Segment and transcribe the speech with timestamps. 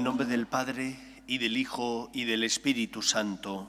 [0.00, 3.68] El nombre del Padre, y del Hijo, y del Espíritu Santo,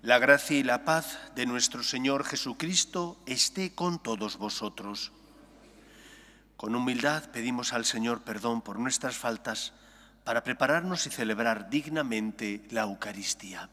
[0.00, 5.12] la gracia y la paz de nuestro Señor Jesucristo esté con todos vosotros.
[6.56, 9.74] Con humildad pedimos al Señor perdón por nuestras faltas
[10.24, 13.68] para prepararnos y celebrar dignamente la Eucaristía.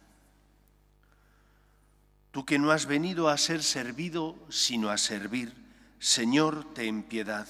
[2.31, 5.55] Tú que no has venido a ser servido, sino a servir,
[5.99, 7.47] Señor, ten piedad.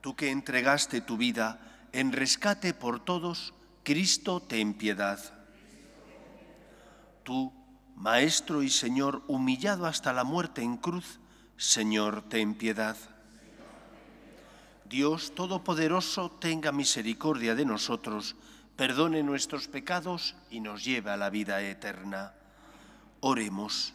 [0.00, 5.18] Tú que entregaste tu vida en rescate por todos, Cristo, ten piedad.
[7.22, 7.52] Tú,
[7.96, 11.20] Maestro y Señor, humillado hasta la muerte en cruz,
[11.56, 12.96] Señor, ten piedad.
[14.86, 18.36] Dios Todopoderoso, tenga misericordia de nosotros,
[18.76, 22.34] perdone nuestros pecados y nos lleve a la vida eterna.
[23.20, 23.94] Oremos.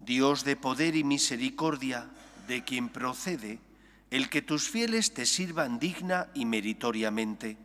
[0.00, 2.08] Dios de poder y misericordia,
[2.46, 3.60] de quien procede
[4.10, 7.58] el que tus fieles te sirvan digna y meritoriamente,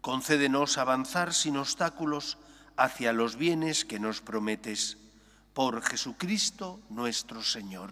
[0.00, 2.38] concédenos avanzar sin obstáculos
[2.76, 4.98] hacia los bienes que nos prometes.
[5.54, 7.90] Por Jesucristo nuestro Señor.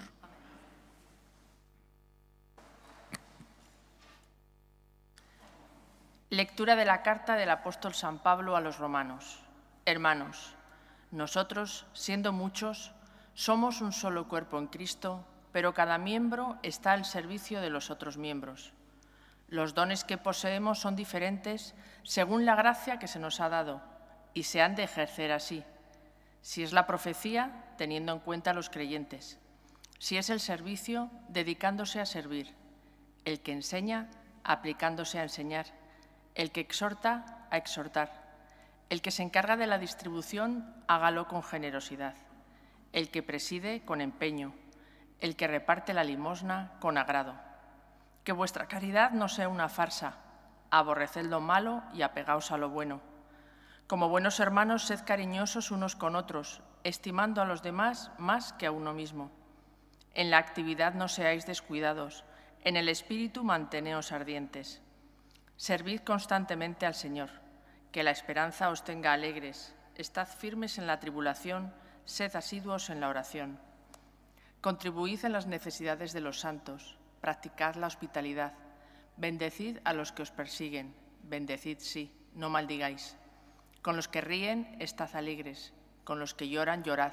[6.31, 9.39] Lectura de la carta del apóstol San Pablo a los romanos.
[9.85, 10.55] Hermanos,
[11.13, 12.93] nosotros, siendo muchos,
[13.35, 15.25] somos un solo cuerpo en Cristo,
[15.57, 18.75] pero cada miembro está al servicio de los otros miembros.
[19.49, 23.81] Los dones que poseemos son diferentes según la gracia que se nos ha dado
[24.35, 25.65] y se han de ejercer así.
[26.43, 29.39] Si es la profecía, teniendo en cuenta a los creyentes.
[29.99, 32.55] Si es el servicio, dedicándose a servir.
[33.25, 34.11] El que enseña,
[34.45, 35.65] aplicándose a enseñar
[36.35, 38.13] el que exhorta a exhortar.
[38.91, 42.15] El que se encarga de la distribución, hágalo con generosidad.
[42.93, 44.53] El que preside, con empeño.
[45.21, 47.35] El que reparte la limosna, con agrado.
[48.25, 50.17] Que vuestra caridad no sea una farsa.
[50.71, 53.01] Aborreced lo malo y apegaos a lo bueno.
[53.87, 58.73] Como buenos hermanos, sed cariñosos unos con otros, estimando a los demás más que a
[58.73, 59.31] uno mismo.
[60.15, 62.25] En la actividad no seáis descuidados,
[62.65, 64.83] en el espíritu manteneos ardientes
[65.57, 67.31] Servid constantemente al Señor,
[67.91, 71.73] que la esperanza os tenga alegres, estad firmes en la tribulación,
[72.05, 73.59] sed asiduos en la oración.
[74.67, 78.55] Contribuid en las necesidades de los santos, practicad la hospitalidad,
[79.17, 83.17] bendecid a los que os persiguen, bendecid sí, no maldigáis.
[83.81, 85.73] Con los que ríen, estad alegres,
[86.03, 87.13] con los que lloran, llorad.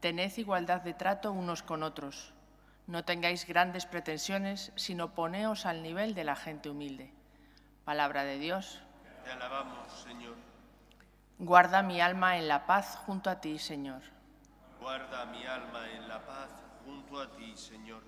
[0.00, 2.34] Tened igualdad de trato unos con otros.
[2.86, 7.10] No tengáis grandes pretensiones, sino poneos al nivel de la gente humilde.
[7.86, 8.82] Palabra de Dios.
[9.24, 10.36] Te alabamos, Señor.
[11.38, 14.02] Guarda mi alma en la paz junto a ti, Señor.
[14.78, 18.02] Guarda mi alma en la paz junto a ti, Señor.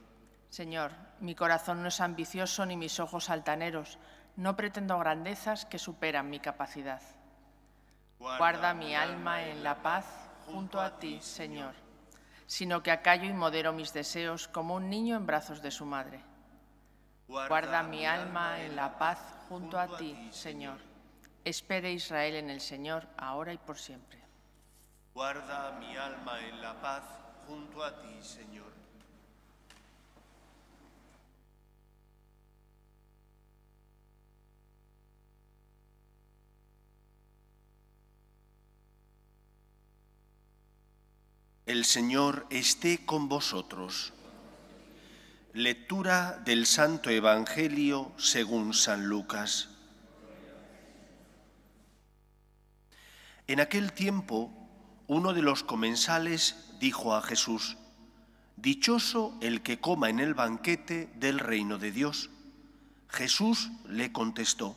[0.48, 3.98] Señor, mi corazón no es ambicioso ni mis ojos altaneros.
[4.36, 7.02] No pretendo grandezas que superan mi capacidad.
[8.18, 10.06] Guarda, mi alma en la paz
[10.46, 11.74] junto a ti, Señor,
[12.46, 16.20] sino que acallo y modero mis deseos como un niño en brazos de su madre.
[17.28, 19.18] Guarda mi alma en la paz
[19.48, 20.78] junto a ti, Señor.
[21.44, 24.18] Espere Israel en el Señor, ahora y por siempre.
[25.14, 27.04] Guarda mi alma en la paz
[27.48, 28.66] junto a ti, Señor.
[41.64, 44.12] El Señor esté con vosotros.
[45.54, 49.70] Lectura del Santo Evangelio según San Lucas.
[53.46, 54.52] En aquel tiempo,
[55.06, 57.76] uno de los comensales dijo a Jesús,
[58.56, 62.30] Dichoso el que coma en el banquete del reino de Dios.
[63.08, 64.74] Jesús le contestó,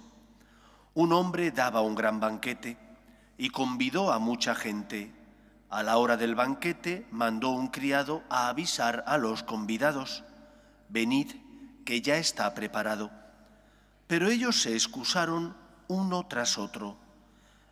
[0.94, 2.78] Un hombre daba un gran banquete
[3.38, 5.12] y convidó a mucha gente.
[5.70, 10.24] A la hora del banquete mandó un criado a avisar a los convidados
[10.92, 11.32] venid,
[11.86, 13.10] que ya está preparado.
[14.08, 15.56] Pero ellos se excusaron
[15.88, 16.98] uno tras otro.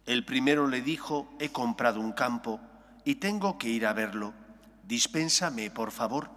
[0.05, 2.59] El primero le dijo, he comprado un campo
[3.09, 4.35] y tengo que ir a verlo.
[4.83, 6.29] Dispénsame, por favor.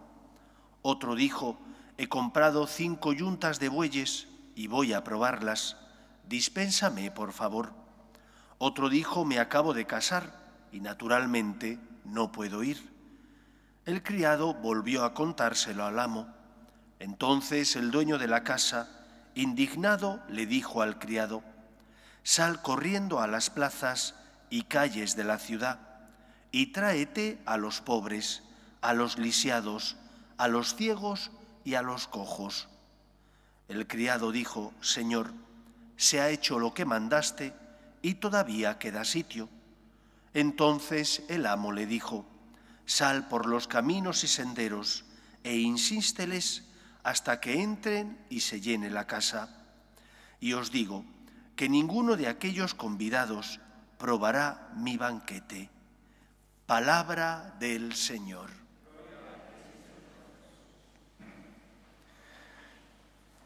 [0.80, 1.60] Otro dijo,
[1.98, 5.76] he comprado cinco yuntas de bueyes y voy a probarlas.
[6.26, 7.74] Dispénsame, por favor.
[8.56, 10.32] Otro dijo, me acabo de casar
[10.72, 12.90] y naturalmente no puedo ir.
[13.84, 16.26] El criado volvió a contárselo al amo.
[17.00, 18.88] Entonces el dueño de la casa,
[19.34, 21.42] indignado, le dijo al criado,
[22.22, 24.14] Sal corriendo a las plazas
[24.48, 25.91] y calles de la ciudad
[26.52, 28.42] y tráete a los pobres,
[28.82, 29.96] a los lisiados,
[30.36, 31.30] a los ciegos
[31.64, 32.68] y a los cojos.
[33.68, 35.32] El criado dijo, Señor,
[35.96, 37.54] se ha hecho lo que mandaste
[38.02, 39.48] y todavía queda sitio.
[40.34, 42.26] Entonces el amo le dijo,
[42.84, 45.04] Sal por los caminos y senderos
[45.44, 46.64] e insísteles
[47.02, 49.48] hasta que entren y se llene la casa.
[50.40, 51.04] Y os digo
[51.56, 53.60] que ninguno de aquellos convidados
[53.98, 55.70] probará mi banquete.
[56.72, 58.48] Palabra del Señor.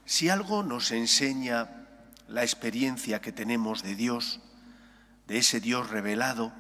[0.05, 1.89] Si algo nos enseña
[2.29, 4.39] la experiencia que tenemos de Dios,
[5.27, 6.53] de ese Dios revelado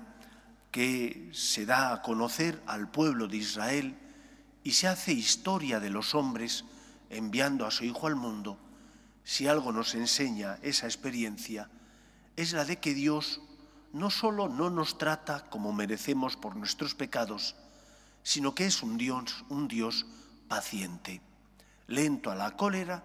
[0.72, 3.96] que se da a conocer al pueblo de Israel
[4.64, 6.64] y se hace historia de los hombres
[7.10, 8.58] enviando a su Hijo al mundo,
[9.22, 11.70] si algo nos enseña esa experiencia,
[12.34, 13.40] es la de que Dios
[13.96, 17.56] no solo no nos trata como merecemos por nuestros pecados,
[18.22, 20.04] sino que es un Dios, un Dios
[20.48, 21.22] paciente,
[21.86, 23.02] lento a la cólera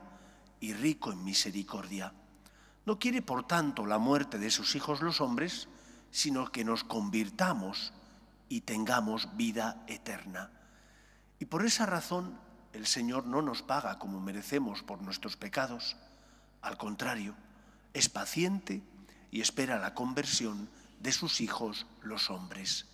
[0.59, 2.11] y rico en misericordia.
[2.85, 5.69] No quiere, por tanto, la muerte de sus hijos los hombres,
[6.11, 7.94] sino que nos convirtamos
[8.49, 10.51] y tengamos vida eterna.
[11.39, 12.37] Y por esa razón
[12.73, 15.95] el Señor no nos paga como merecemos por nuestros pecados.
[16.61, 17.33] Al contrario,
[17.94, 18.83] es paciente
[19.31, 20.69] y espera la conversión
[21.01, 22.86] de sus hijos los hombres.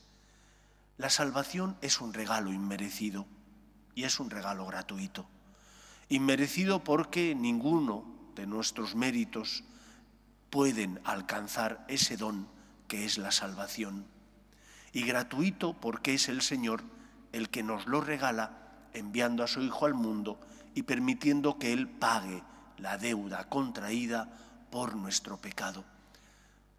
[0.97, 3.25] La salvación es un regalo inmerecido
[3.95, 5.27] y es un regalo gratuito.
[6.09, 8.05] Inmerecido porque ninguno
[8.35, 9.63] de nuestros méritos
[10.49, 12.47] pueden alcanzar ese don
[12.87, 14.05] que es la salvación.
[14.93, 16.81] Y gratuito porque es el Señor
[17.33, 20.39] el que nos lo regala enviando a su Hijo al mundo
[20.73, 22.41] y permitiendo que Él pague
[22.77, 24.31] la deuda contraída
[24.71, 25.83] por nuestro pecado.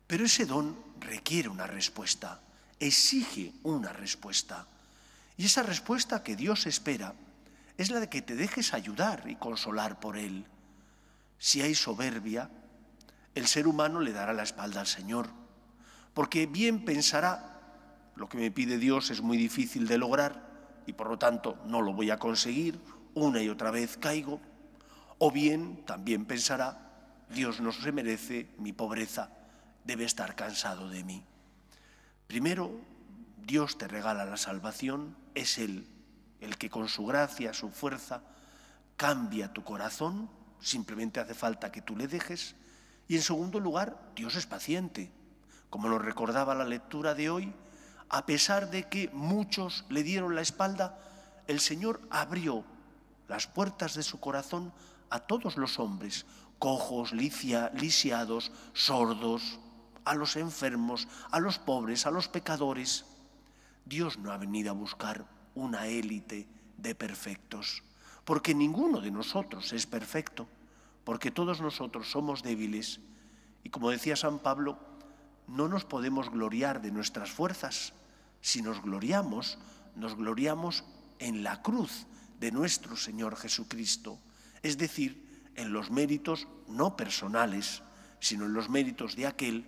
[0.08, 2.40] Pero ese don requiere una respuesta,
[2.80, 4.66] exige una respuesta.
[5.36, 7.14] Y esa respuesta que Dios espera
[7.76, 10.46] es la de que te dejes ayudar y consolar por Él.
[11.38, 12.50] Si hay soberbia,
[13.34, 15.28] el ser humano le dará la espalda al Señor,
[16.14, 17.60] porque bien pensará,
[18.16, 21.82] lo que me pide Dios es muy difícil de lograr y por lo tanto no
[21.82, 22.80] lo voy a conseguir,
[23.14, 24.40] una y otra vez caigo,
[25.18, 29.30] o bien también pensará, Dios no se merece mi pobreza,
[29.88, 31.24] debe estar cansado de mí.
[32.26, 32.78] Primero,
[33.38, 35.88] Dios te regala la salvación, es Él
[36.40, 38.20] el que con su gracia, su fuerza,
[38.98, 40.30] cambia tu corazón,
[40.60, 42.54] simplemente hace falta que tú le dejes,
[43.08, 45.10] y en segundo lugar, Dios es paciente.
[45.70, 47.54] Como lo recordaba la lectura de hoy,
[48.10, 50.98] a pesar de que muchos le dieron la espalda,
[51.46, 52.62] el Señor abrió
[53.26, 54.70] las puertas de su corazón
[55.08, 56.26] a todos los hombres,
[56.58, 59.58] cojos, lisiados, sordos,
[60.08, 63.04] a los enfermos, a los pobres, a los pecadores.
[63.84, 67.82] Dios no ha venido a buscar una élite de perfectos,
[68.24, 70.48] porque ninguno de nosotros es perfecto
[71.08, 73.00] porque todos nosotros somos débiles
[73.64, 74.78] y como decía San Pablo,
[75.46, 77.94] no nos podemos gloriar de nuestras fuerzas.
[78.42, 79.56] Si nos gloriamos,
[79.96, 80.84] nos gloriamos
[81.18, 82.04] en la cruz
[82.38, 84.18] de nuestro Señor Jesucristo,
[84.62, 87.82] es decir, en los méritos no personales,
[88.20, 89.64] sino en los méritos de aquel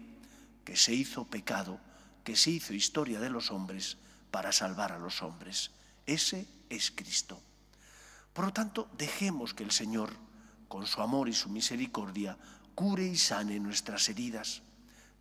[0.65, 1.81] que se hizo pecado,
[2.25, 3.99] que se hizo historia de los hombres
[4.31, 5.71] para salvar a los hombres.
[6.07, 7.41] Ese es Cristo.
[8.33, 10.11] Por lo tanto, dejemos que el Señor
[10.71, 12.39] con su amor y su misericordia,
[12.77, 14.63] cure y sane nuestras heridas.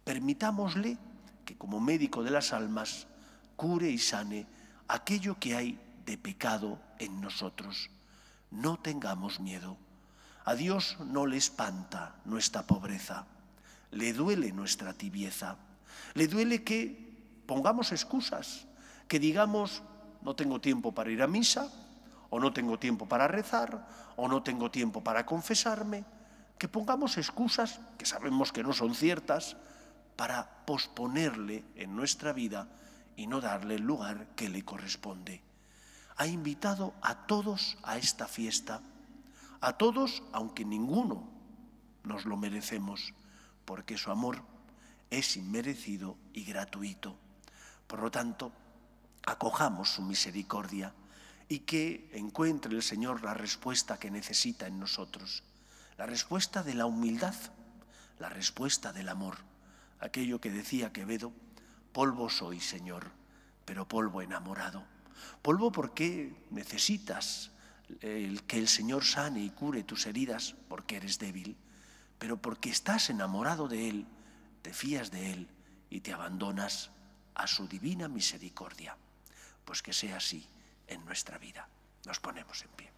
[0.04, 1.00] Permitámosle
[1.44, 3.08] que como médico de las almas,
[3.56, 4.46] cure y sane
[4.88, 7.90] aquello que hay de pecado en nosotros.
[8.52, 9.76] No tengamos miedo.
[10.46, 13.26] A Dios no le espanta nuestra pobreza,
[13.92, 15.58] le duele nuestra tibieza,
[16.14, 18.68] le duele que pongamos excusas,
[19.08, 19.82] que digamos,
[20.22, 21.72] no tengo tiempo para ir a misa,
[22.30, 26.06] o no tengo tiempo para rezar, o no tengo tiempo para confesarme,
[26.58, 29.56] que pongamos excusas que sabemos que no son ciertas
[30.16, 32.68] para posponerle en nuestra vida
[33.16, 35.42] y no darle el lugar que le corresponde.
[36.18, 38.82] Ha invitado a todos a esta fiesta,
[39.62, 41.30] a todos aunque ninguno
[42.04, 43.14] nos lo merecemos,
[43.70, 44.42] porque su amor
[45.12, 47.16] es inmerecido y gratuito.
[47.86, 48.52] Por lo tanto,
[49.28, 50.92] acojamos su misericordia
[51.48, 55.44] y que encuentre el Señor la respuesta que necesita en nosotros,
[56.00, 57.36] la respuesta de la humildad,
[58.18, 59.38] la respuesta del amor,
[60.00, 61.32] aquello que decía Quevedo,
[61.94, 63.12] polvo soy, Señor,
[63.66, 64.84] pero polvo enamorado.
[65.44, 67.52] Polvo porque necesitas
[68.00, 71.56] que el Señor sane y cure tus heridas porque eres débil,
[72.20, 74.06] pero porque estás enamorado de Él,
[74.62, 75.50] te fías de Él
[75.90, 76.92] y te abandonas
[77.34, 78.98] a su divina misericordia.
[79.66, 80.46] Pues que sea así
[80.88, 81.68] en nuestra vida.
[82.06, 82.92] Nos ponemos en pie.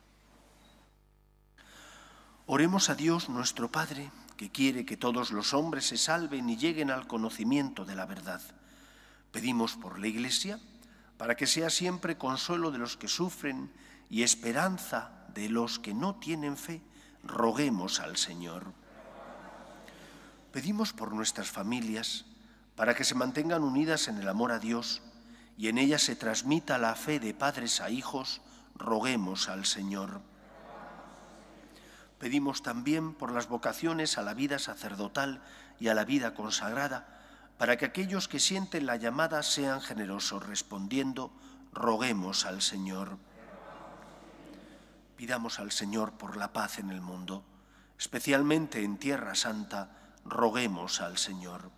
[2.48, 6.90] Oremos a Dios nuestro Padre, que quiere que todos los hombres se salven y lleguen
[6.90, 8.42] al conocimiento de la verdad.
[9.32, 10.60] Pedimos por la Iglesia,
[11.18, 13.72] para que sea siempre consuelo de los que sufren
[14.10, 16.82] y esperanza de los que no tienen fe,
[17.24, 18.74] roguemos al Señor.
[20.52, 22.26] Pedimos por nuestras familias,
[22.76, 25.02] para que se mantengan unidas en el amor a Dios
[25.58, 28.42] y en ellas se transmita la fe de padres a hijos,
[28.76, 30.22] roguemos al Señor.
[32.20, 35.42] Pedimos también por las vocaciones a la vida sacerdotal
[35.80, 37.08] y a la vida consagrada,
[37.58, 41.32] para que aquellos que sienten la llamada sean generosos respondiendo,
[41.72, 43.18] roguemos al Señor.
[45.16, 47.44] Pidamos al Señor por la paz en el mundo,
[47.98, 51.72] especialmente en Tierra Santa, roguemos al Señor.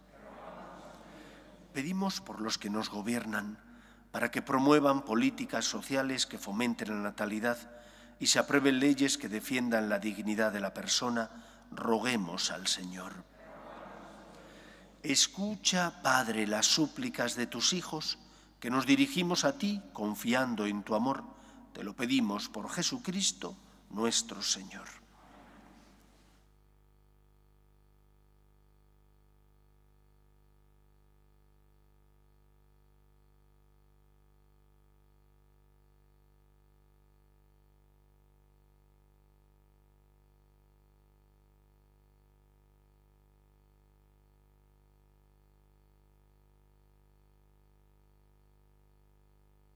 [1.73, 3.57] Pedimos por los que nos gobiernan,
[4.11, 7.57] para que promuevan políticas sociales que fomenten la natalidad
[8.19, 11.31] y se aprueben leyes que defiendan la dignidad de la persona,
[11.71, 13.25] roguemos al Señor.
[15.01, 18.19] Escucha, Padre, las súplicas de tus hijos,
[18.59, 21.23] que nos dirigimos a ti confiando en tu amor.
[21.73, 23.57] Te lo pedimos por Jesucristo
[23.89, 25.02] nuestro Señor.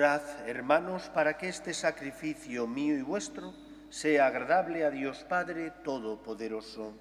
[0.00, 3.52] Orad, hermanos, para que este sacrificio mío y vuestro
[3.90, 6.94] sea agradable a Dios Padre Todopoderoso.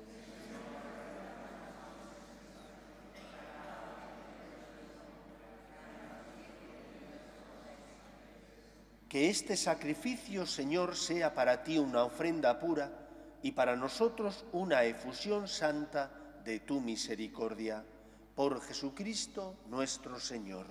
[9.07, 12.91] Que este sacrificio, Señor, sea para ti una ofrenda pura
[13.41, 16.11] y para nosotros una efusión santa
[16.43, 17.81] de tu misericordia.
[18.35, 20.65] Por Jesucristo nuestro Señor.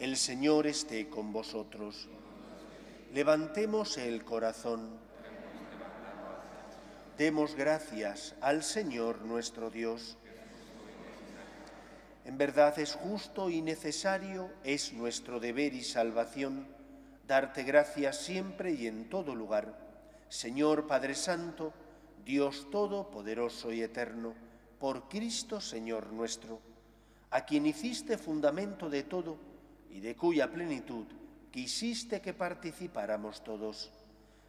[0.00, 2.08] El Señor esté con vosotros.
[3.12, 4.90] Levantemos el corazón.
[7.16, 10.16] Demos gracias al Señor nuestro Dios.
[12.24, 16.68] En verdad es justo y necesario, es nuestro deber y salvación,
[17.26, 19.76] darte gracias siempre y en todo lugar.
[20.28, 21.72] Señor Padre Santo,
[22.24, 24.34] Dios Todopoderoso y Eterno,
[24.78, 26.60] por Cristo Señor nuestro,
[27.32, 29.48] a quien hiciste fundamento de todo,
[29.90, 31.06] y de cuya plenitud
[31.50, 33.90] quisiste que participáramos todos.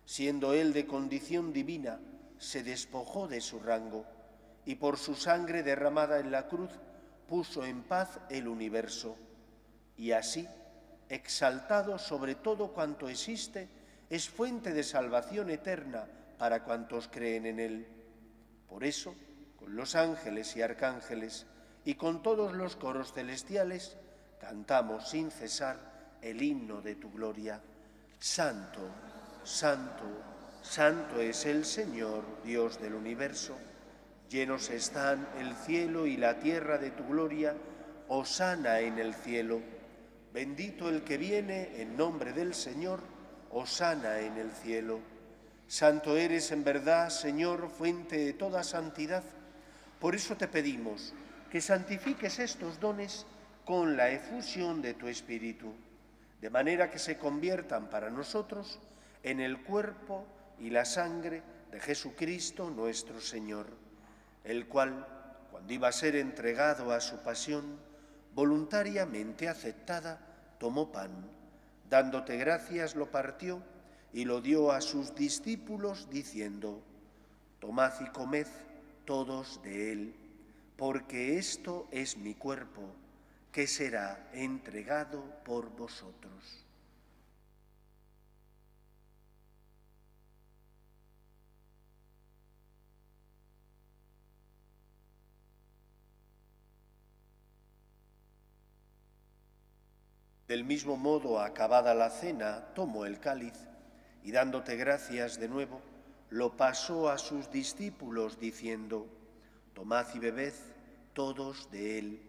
[0.05, 1.99] Siendo Él de condición divina,
[2.37, 4.05] se despojó de su rango
[4.65, 6.71] y por su sangre derramada en la cruz
[7.27, 9.17] puso en paz el universo.
[9.97, 10.47] Y así,
[11.09, 13.67] exaltado sobre todo cuanto existe,
[14.09, 17.87] es fuente de salvación eterna para cuantos creen en Él.
[18.67, 19.13] Por eso,
[19.57, 21.45] con los ángeles y arcángeles
[21.85, 23.97] y con todos los coros celestiales,
[24.39, 25.77] cantamos sin cesar
[26.21, 27.61] el himno de tu gloria.
[28.19, 28.81] Santo,
[29.43, 30.05] santo,
[30.61, 33.57] santo es el Señor, Dios del universo.
[34.29, 37.55] Llenos están el cielo y la tierra de tu gloria.
[38.07, 39.61] Osana en el cielo.
[40.33, 43.01] Bendito el que viene en nombre del Señor.
[43.51, 44.99] Osana en el cielo.
[45.67, 49.23] Santo eres en verdad, Señor, fuente de toda santidad.
[49.99, 51.13] Por eso te pedimos
[51.51, 53.25] que santifiques estos dones
[53.69, 55.71] con la efusión de tu Espíritu,
[56.41, 58.79] de manera que se conviertan para nosotros
[59.21, 60.25] en el cuerpo
[60.57, 63.67] y la sangre de Jesucristo nuestro Señor,
[64.43, 65.05] el cual,
[65.51, 67.77] cuando iba a ser entregado a su pasión,
[68.33, 70.19] voluntariamente aceptada,
[70.57, 71.11] tomó pan,
[71.91, 73.61] dándote gracias lo partió
[74.11, 76.81] y lo dio a sus discípulos diciendo,
[77.59, 78.47] Tomad y comed
[79.05, 80.15] todos de él
[80.75, 82.95] porque esto es mi cuerpo,
[83.51, 86.65] que será entregado por vosotros.
[100.49, 103.53] Del mismo modo, acabada la cena, tomó el cáliz
[104.23, 105.79] y dándote gracias de nuevo,
[106.31, 109.07] lo pasó a sus discípulos diciendo,
[109.75, 110.53] Tomad y bebed
[111.13, 112.28] todos de él,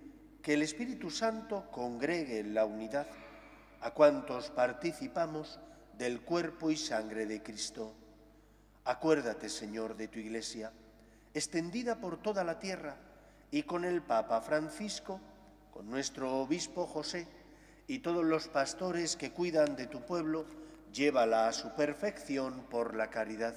[0.41, 3.07] que el Espíritu Santo congregue en la unidad
[3.81, 5.59] a cuantos participamos
[5.97, 7.93] del cuerpo y sangre de Cristo.
[8.85, 10.71] Acuérdate, Señor, de tu Iglesia,
[11.33, 12.97] extendida por toda la tierra,
[13.51, 15.19] y con el Papa Francisco,
[15.73, 17.27] con nuestro Obispo José
[17.85, 20.45] y todos los pastores que cuidan de tu pueblo,
[20.93, 23.55] llévala a su perfección por la caridad.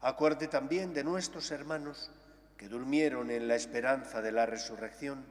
[0.00, 2.12] Acuérdate también de nuestros hermanos
[2.56, 5.24] que durmieron en la esperanza de la resurrección,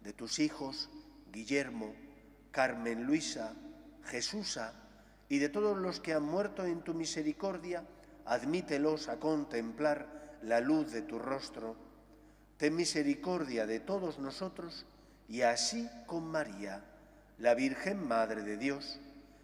[0.00, 0.90] de tus hijos,
[1.32, 1.94] Guillermo,
[2.50, 3.54] Carmen Luisa,
[4.04, 4.72] Jesusa
[5.28, 7.84] y de todos los que han muerto en tu misericordia,
[8.24, 11.76] admítelos a contemplar la luz de tu rostro.
[12.56, 14.86] Ten misericordia de todos nosotros
[15.28, 16.82] y así con María,
[17.38, 18.98] la Virgen Madre de Dios,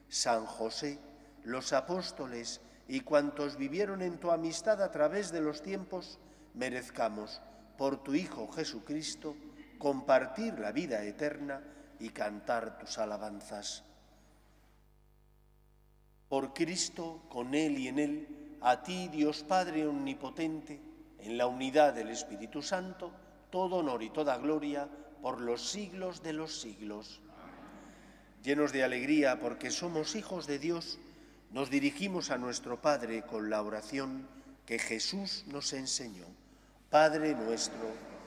[0.08, 0.98] San José,
[1.44, 6.18] los apóstoles y cuantos vivieron en tu amistad a través de los tiempos,
[6.54, 7.40] merezcamos,
[7.78, 9.36] por tu Hijo Jesucristo,
[9.78, 11.62] compartir la vida eterna
[11.98, 13.84] y cantar tus alabanzas.
[16.28, 20.80] Por Cristo, con Él y en Él, a ti, Dios Padre Omnipotente,
[21.20, 23.12] en la unidad del Espíritu Santo,
[23.50, 24.88] todo honor y toda gloria
[25.22, 27.20] por los siglos de los siglos.
[28.42, 30.98] Llenos de alegría porque somos hijos de Dios,
[31.50, 34.28] nos dirigimos a nuestro Padre con la oración
[34.66, 36.26] que Jesús nos enseñó.
[36.90, 38.15] Padre nuestro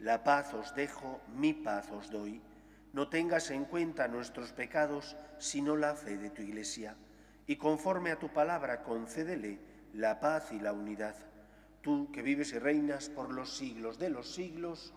[0.00, 2.42] la paz os dejo, mi paz os doy
[2.92, 6.96] no tengas en cuenta nuestros pecados, sino la fe de tu Iglesia,
[7.46, 9.60] y conforme a tu palabra concédele
[9.94, 11.14] la paz y la unidad.
[11.82, 14.92] Tú que vives y reinas por los siglos de los siglos,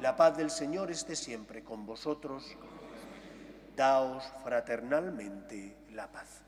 [0.00, 2.56] la paz del Señor esté siempre con vosotros.
[3.76, 6.41] Daos fraternalmente la paz.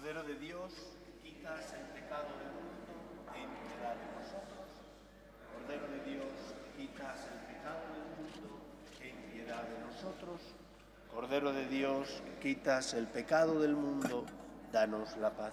[0.00, 0.72] Cordero de Dios,
[1.22, 4.64] quitas el pecado del mundo, ten piedad de nosotros.
[5.52, 6.32] Cordero de Dios,
[6.74, 8.48] quitas el pecado del mundo,
[8.98, 10.40] ten piedad de nosotros.
[11.14, 14.24] Cordero de Dios, quitas el pecado del mundo,
[14.72, 15.52] danos la paz.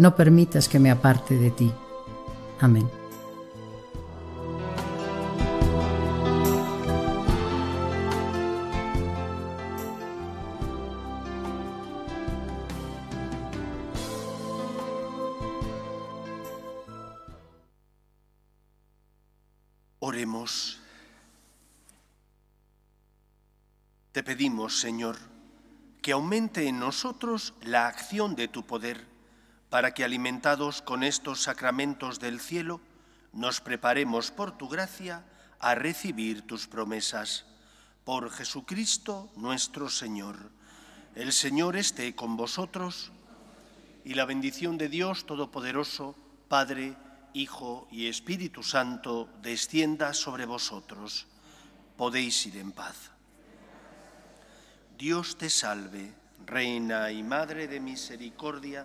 [0.00, 1.70] no permitas que me aparte de ti.
[2.58, 2.90] Amén.
[19.98, 20.80] Oremos.
[24.12, 25.16] Te pedimos, Señor,
[26.00, 29.09] que aumente en nosotros la acción de tu poder
[29.70, 32.80] para que alimentados con estos sacramentos del cielo,
[33.32, 35.24] nos preparemos por tu gracia
[35.60, 37.46] a recibir tus promesas.
[38.04, 40.50] Por Jesucristo nuestro Señor.
[41.14, 43.12] El Señor esté con vosotros
[44.04, 46.16] y la bendición de Dios Todopoderoso,
[46.48, 46.96] Padre,
[47.32, 51.28] Hijo y Espíritu Santo, descienda sobre vosotros.
[51.96, 53.12] Podéis ir en paz.
[54.98, 56.12] Dios te salve,
[56.44, 58.84] Reina y Madre de Misericordia,